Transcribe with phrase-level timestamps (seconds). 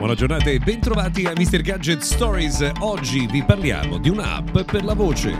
[0.00, 1.60] Buona giornata e bentrovati a Mr.
[1.60, 2.72] Gadget Stories.
[2.78, 5.38] Oggi vi parliamo di un'app per la voce.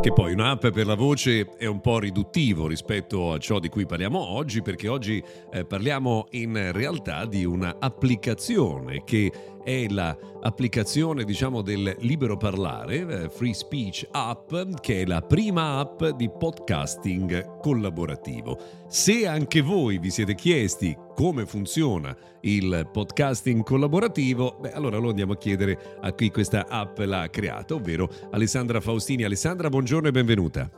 [0.00, 3.84] Che poi un'app per la voce è un po' riduttivo rispetto a ciò di cui
[3.84, 9.30] parliamo oggi, perché oggi eh, parliamo in realtà di un'applicazione che
[9.66, 16.04] è l'applicazione diciamo del libero parlare, eh, Free Speech App, che è la prima app
[16.14, 18.56] di podcasting collaborativo.
[18.86, 25.32] Se anche voi vi siete chiesti come funziona il podcasting collaborativo, beh, allora lo andiamo
[25.32, 29.24] a chiedere a chi questa app l'ha creata, ovvero Alessandra Faustini.
[29.24, 30.70] Alessandra, buongiorno e benvenuta.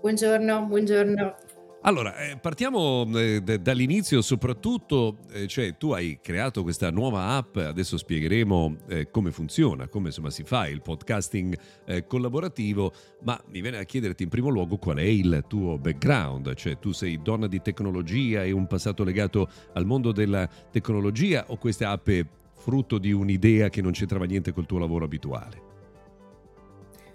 [0.00, 1.34] Buongiorno, buongiorno.
[1.82, 7.56] Allora, eh, partiamo eh, d- dall'inizio, soprattutto, eh, cioè tu hai creato questa nuova app,
[7.56, 12.92] adesso spiegheremo eh, come funziona, come insomma si fa il podcasting eh, collaborativo,
[13.22, 16.92] ma mi viene a chiederti in primo luogo qual è il tuo background, cioè tu
[16.92, 22.10] sei donna di tecnologia, hai un passato legato al mondo della tecnologia o questa app
[22.10, 25.68] è frutto di un'idea che non c'entrava niente col tuo lavoro abituale?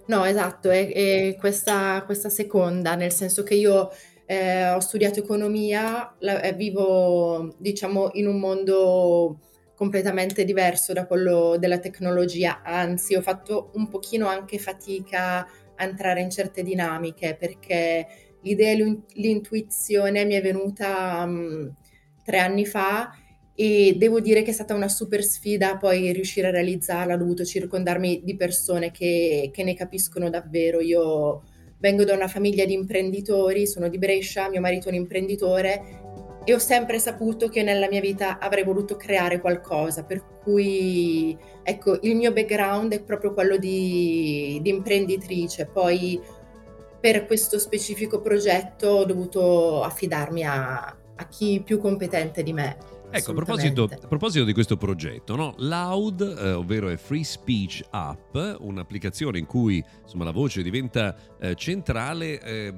[0.07, 3.91] No, esatto, è, è questa, questa seconda, nel senso che io
[4.25, 9.39] eh, ho studiato economia, la, eh, vivo diciamo in un mondo
[9.75, 15.39] completamente diverso da quello della tecnologia, anzi ho fatto un pochino anche fatica
[15.75, 18.07] a entrare in certe dinamiche perché
[18.41, 21.73] l'idea e l'intuizione mi è venuta um,
[22.23, 23.11] tre anni fa
[23.53, 27.45] e devo dire che è stata una super sfida poi riuscire a realizzarla, ho dovuto
[27.45, 30.81] circondarmi di persone che, che ne capiscono davvero.
[30.81, 31.43] Io
[31.77, 36.03] vengo da una famiglia di imprenditori, sono di Brescia, mio marito è un imprenditore
[36.43, 41.97] e ho sempre saputo che nella mia vita avrei voluto creare qualcosa, per cui ecco,
[42.03, 46.21] il mio background è proprio quello di, di imprenditrice, poi
[46.99, 50.75] per questo specifico progetto ho dovuto affidarmi a,
[51.15, 52.77] a chi più competente di me.
[53.17, 55.53] Ecco, a proposito, a proposito, di questo progetto, no?
[55.59, 61.55] Loud, eh, ovvero è Free Speech App, un'applicazione in cui insomma, la voce diventa eh,
[61.55, 62.41] centrale.
[62.41, 62.73] Eh,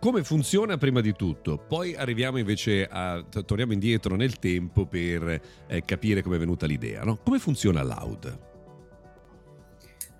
[0.00, 1.58] come funziona prima di tutto?
[1.58, 3.22] Poi arriviamo invece a.
[3.44, 7.02] torniamo indietro nel tempo per eh, capire come è venuta l'idea.
[7.02, 7.18] No?
[7.22, 8.38] Come funziona Loud?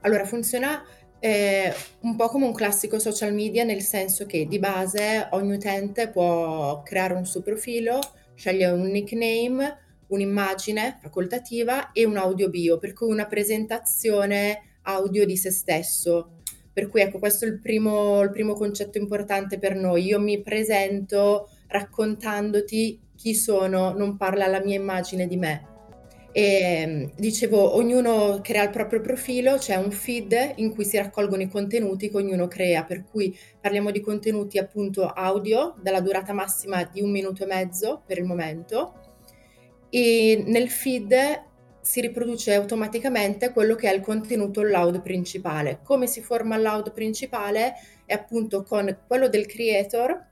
[0.02, 0.84] Allora, funziona
[1.20, 6.08] eh, un po' come un classico social media, nel senso che di base ogni utente
[6.08, 7.98] può creare un suo profilo
[8.38, 15.36] sceglie un nickname, un'immagine facoltativa e un audio bio, per cui una presentazione audio di
[15.36, 16.36] se stesso.
[16.72, 20.04] Per cui ecco, questo è il primo, il primo concetto importante per noi.
[20.04, 25.77] Io mi presento raccontandoti chi sono, non parla la mia immagine di me.
[26.30, 31.48] E dicevo, ognuno crea il proprio profilo, c'è un feed in cui si raccolgono i
[31.48, 37.00] contenuti che ognuno crea, per cui parliamo di contenuti appunto audio dalla durata massima di
[37.00, 39.08] un minuto e mezzo per il momento
[39.90, 41.46] e nel feed
[41.80, 45.80] si riproduce automaticamente quello che è il contenuto loud principale.
[45.82, 47.74] Come si forma il loud principale?
[48.04, 50.26] È appunto con quello del creator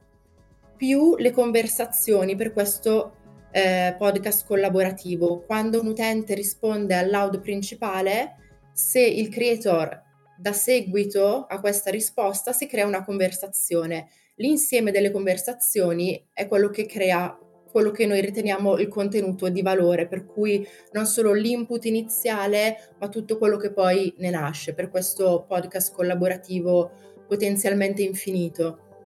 [0.77, 3.13] più le conversazioni per questo
[3.57, 5.41] eh, podcast collaborativo.
[5.47, 8.37] Quando un utente risponde all'audio principale,
[8.75, 10.03] se il creator
[10.37, 14.11] dà seguito a questa risposta, si crea una conversazione.
[14.35, 17.39] L'insieme delle conversazioni è quello che crea
[17.71, 23.09] quello che noi riteniamo il contenuto di valore, per cui non solo l'input iniziale, ma
[23.09, 26.91] tutto quello che poi ne nasce per questo podcast collaborativo
[27.27, 29.05] potenzialmente infinito.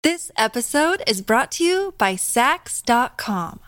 [0.00, 3.67] This episode is brought to you by Sax.com.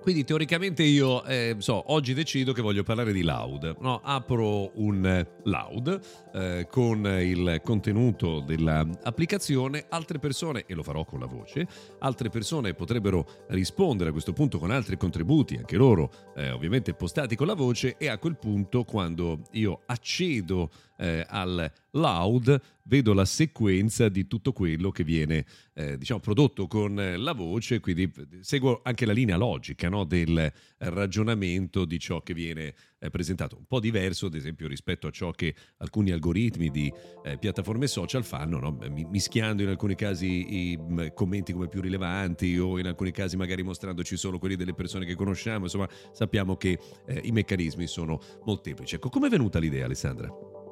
[0.00, 3.76] Quindi teoricamente io eh, so, oggi decido che voglio parlare di Loud.
[3.80, 6.00] No, apro un Loud
[6.32, 9.84] eh, con il contenuto dell'applicazione.
[9.88, 11.66] Altre persone, e lo farò con la voce,
[11.98, 17.36] altre persone potrebbero rispondere a questo punto con altri contributi, anche loro eh, ovviamente postati
[17.36, 17.96] con la voce.
[17.98, 24.52] E a quel punto, quando io accedo eh, al loud vedo la sequenza di tutto
[24.52, 28.10] quello che viene eh, diciamo prodotto con la voce quindi
[28.40, 33.66] seguo anche la linea logica no, del ragionamento di ciò che viene eh, presentato un
[33.66, 36.92] po' diverso ad esempio rispetto a ciò che alcuni algoritmi di
[37.24, 38.78] eh, piattaforme social fanno no?
[39.08, 40.78] mischiando in alcuni casi i
[41.14, 45.14] commenti come più rilevanti o in alcuni casi magari mostrandoci solo quelli delle persone che
[45.14, 50.66] conosciamo insomma sappiamo che eh, i meccanismi sono molteplici ecco come è venuta l'idea Alessandra?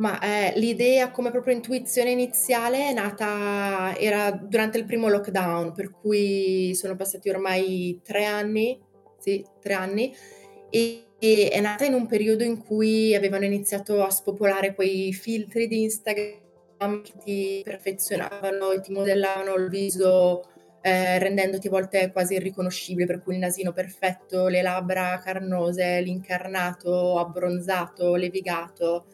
[0.00, 5.90] Ma eh, l'idea come proprio intuizione iniziale è nata, era durante il primo lockdown, per
[5.90, 8.80] cui sono passati ormai tre anni,
[9.18, 10.14] sì, tre anni,
[10.70, 15.66] e, e è nata in un periodo in cui avevano iniziato a spopolare quei filtri
[15.66, 20.44] di Instagram che ti perfezionavano e ti modellavano il viso
[20.80, 27.18] eh, rendendoti a volte quasi irriconoscibile, per cui il nasino perfetto, le labbra carnose, l'incarnato
[27.18, 29.04] abbronzato, levigato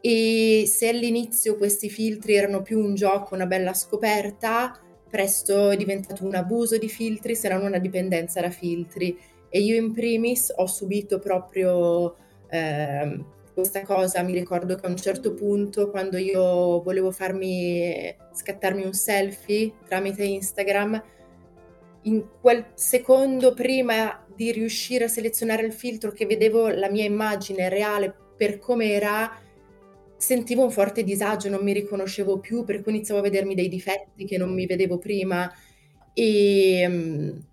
[0.00, 6.24] e se all'inizio questi filtri erano più un gioco, una bella scoperta, presto è diventato
[6.24, 9.18] un abuso di filtri, se non una dipendenza da filtri.
[9.48, 12.14] E io in primis ho subito proprio
[12.48, 18.84] eh, questa cosa, mi ricordo che a un certo punto quando io volevo farmi scattarmi
[18.84, 21.02] un selfie tramite Instagram,
[22.02, 27.68] in quel secondo prima di riuscire a selezionare il filtro che vedevo la mia immagine
[27.68, 29.30] reale per come era,
[30.20, 34.26] sentivo un forte disagio, non mi riconoscevo più, per cui iniziavo a vedermi dei difetti
[34.26, 35.50] che non mi vedevo prima
[36.12, 37.44] e um,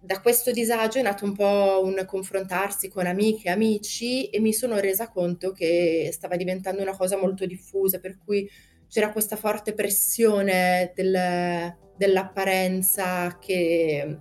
[0.00, 4.52] da questo disagio è nato un po' un confrontarsi con amiche e amici e mi
[4.52, 8.48] sono resa conto che stava diventando una cosa molto diffusa, per cui
[8.88, 14.16] c'era questa forte pressione del, dell'apparenza che,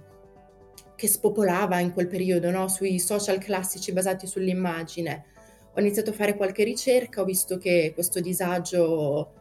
[0.96, 2.68] che, spopolava in quel periodo no?
[2.68, 5.36] sui social classici basati sull'immagine
[5.78, 9.32] ho iniziato a fare qualche ricerca, ho visto che questo disagio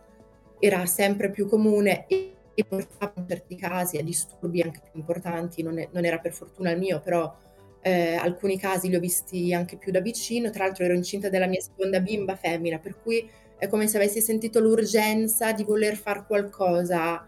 [0.59, 2.35] era sempre più comune e,
[2.69, 6.71] portava in certi casi a disturbi anche più importanti, non, è, non era per fortuna
[6.73, 7.35] il mio, però
[7.81, 11.47] eh, alcuni casi li ho visti anche più da vicino, tra l'altro ero incinta della
[11.47, 16.25] mia seconda bimba femmina, per cui è come se avessi sentito l'urgenza di voler fare
[16.27, 17.27] qualcosa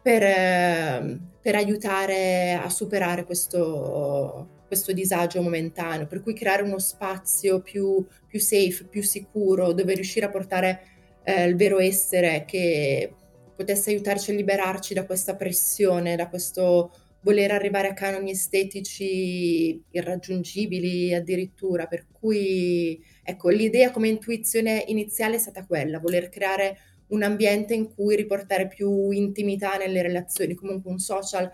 [0.00, 7.60] per, eh, per aiutare a superare questo, questo disagio momentaneo, per cui creare uno spazio
[7.60, 10.80] più, più safe, più sicuro, dove riuscire a portare
[11.22, 13.14] eh, il vero essere che
[13.54, 16.90] potesse aiutarci a liberarci da questa pressione, da questo
[17.20, 25.38] voler arrivare a canoni estetici irraggiungibili addirittura, per cui ecco, l'idea come intuizione iniziale è
[25.38, 26.78] stata quella, voler creare
[27.08, 31.48] un ambiente in cui riportare più intimità nelle relazioni, comunque un social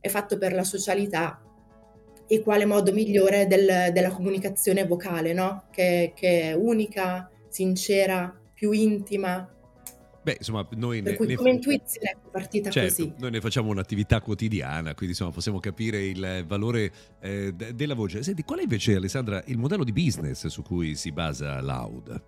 [0.00, 1.51] è fatto per la socialità
[2.32, 5.64] e quale modo migliore del, della comunicazione vocale, no?
[5.70, 9.46] Che, che, è unica, sincera, più intima.
[10.22, 11.56] Beh, insomma, noi per ne, cui come ne...
[11.56, 13.14] intuizione è partita certo, così.
[13.18, 16.90] Noi ne facciamo un'attività quotidiana, quindi insomma possiamo capire il valore
[17.20, 18.22] eh, d- della voce.
[18.22, 22.24] Senti, qual è invece, Alessandra, il modello di business su cui si basa Loud?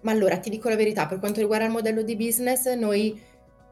[0.00, 3.20] Ma allora, ti dico la verità, per quanto riguarda il modello di business, noi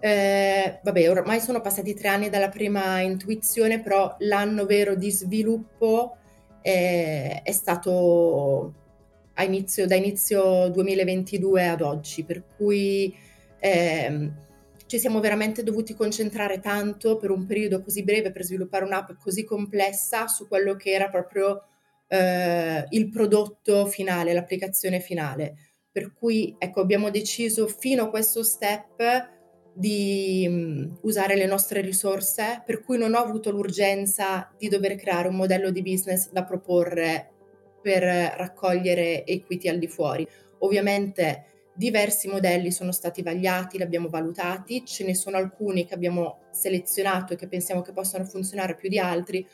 [0.05, 6.19] eh, vabbè, ormai sono passati tre anni dalla prima intuizione, però l'anno vero di sviluppo
[6.61, 8.75] eh, è stato
[9.39, 13.17] inizio, da inizio 2022 ad oggi, per cui
[13.59, 14.31] eh,
[14.85, 19.43] ci siamo veramente dovuti concentrare tanto per un periodo così breve per sviluppare un'app così
[19.45, 21.63] complessa su quello che era proprio
[22.09, 25.55] eh, il prodotto finale, l'applicazione finale.
[25.91, 29.33] Per cui ecco, abbiamo deciso fino a questo step
[29.75, 35.29] di um, usare le nostre risorse, per cui non ho avuto l'urgenza di dover creare
[35.29, 37.31] un modello di business da proporre
[37.83, 40.27] per raccogliere equity al di fuori.
[40.59, 46.45] Ovviamente diversi modelli sono stati vagliati, li abbiamo valutati, ce ne sono alcuni che abbiamo
[46.53, 49.47] selezionato e che pensiamo che possano funzionare più di altri,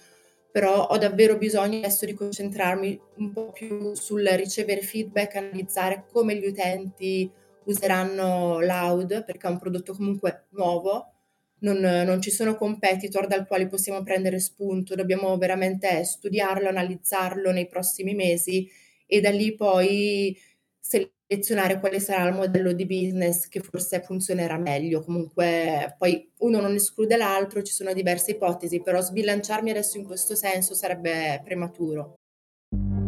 [0.52, 6.36] però ho davvero bisogno adesso di concentrarmi un po' più sul ricevere feedback, analizzare come
[6.36, 7.30] gli utenti
[7.64, 11.12] useranno Loud perché è un prodotto comunque nuovo,
[11.60, 17.66] non, non, ci sono competitor dal quale possiamo prendere spunto, dobbiamo veramente studiarlo, analizzarlo nei
[17.66, 18.68] prossimi mesi
[19.06, 20.36] e da lì poi
[20.80, 25.02] selezionare quale sarà il modello di business che forse funzionerà meglio.
[25.02, 30.34] Comunque poi uno non esclude l'altro, ci sono diverse ipotesi, però sbilanciarmi adesso in questo
[30.34, 32.19] senso sarebbe prematuro.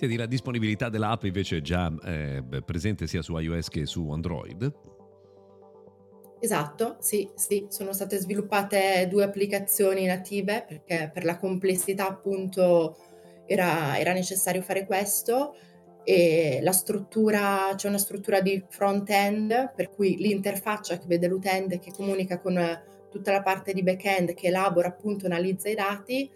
[0.00, 4.72] Senti, la disponibilità dell'app invece è già eh, presente sia su iOS che su Android?
[6.40, 12.96] Esatto, sì, sì, sono state sviluppate due applicazioni native perché per la complessità appunto
[13.44, 15.54] era, era necessario fare questo
[16.02, 21.92] e la struttura, c'è una struttura di front-end per cui l'interfaccia che vede l'utente che
[21.94, 22.58] comunica con
[23.10, 26.30] tutta la parte di back-end che elabora appunto, analizza i dati,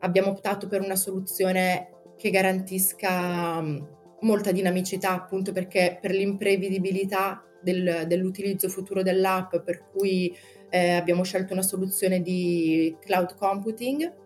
[0.00, 3.78] abbiamo optato per una soluzione che garantisca mm,
[4.20, 10.34] molta dinamicità, appunto perché per l'imprevedibilità del, dell'utilizzo futuro dell'app, per cui
[10.70, 14.24] eh, abbiamo scelto una soluzione di cloud computing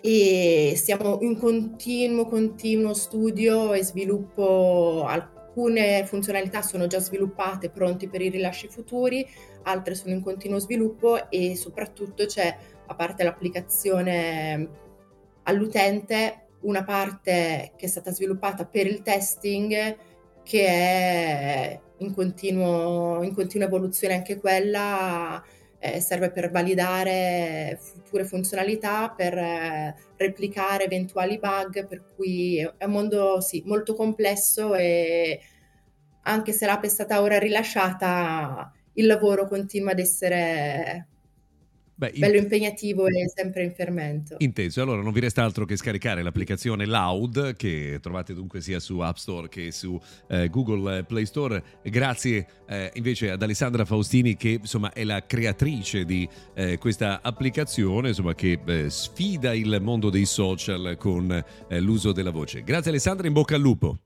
[0.00, 5.04] e siamo in continuo, continuo studio e sviluppo.
[5.06, 9.26] Alcune funzionalità sono già sviluppate, pronti per i rilasci futuri,
[9.62, 12.54] altre sono in continuo sviluppo e soprattutto c'è,
[12.86, 14.68] a parte l'applicazione
[15.44, 19.96] all'utente, una parte che è stata sviluppata per il testing
[20.42, 25.42] che è in, continuo, in continua evoluzione anche quella,
[25.78, 32.92] eh, serve per validare future funzionalità, per eh, replicare eventuali bug, per cui è un
[32.92, 35.40] mondo sì, molto complesso e
[36.22, 41.08] anche se l'app è stata ora rilasciata, il lavoro continua ad essere
[41.96, 44.34] Beh, bello impegnativo e sempre in fermento.
[44.38, 48.98] Inteso, allora non vi resta altro che scaricare l'applicazione Loud che trovate dunque sia su
[48.98, 51.62] App Store che su eh, Google Play Store.
[51.82, 58.08] Grazie eh, invece ad Alessandra Faustini che insomma è la creatrice di eh, questa applicazione
[58.08, 61.30] insomma, che eh, sfida il mondo dei social con
[61.68, 62.64] eh, l'uso della voce.
[62.64, 63.98] Grazie Alessandra, in bocca al lupo.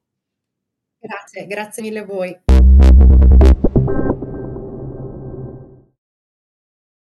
[1.01, 2.39] Grazie, grazie mille a voi.